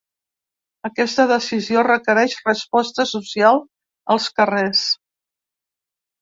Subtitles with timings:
[0.87, 3.61] Aquesta decisió requereix resposta social
[4.15, 4.83] als carrers.